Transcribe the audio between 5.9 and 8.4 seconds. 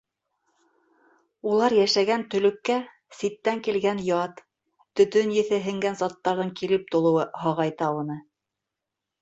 заттарҙың килеп тулыуы һағайта уны.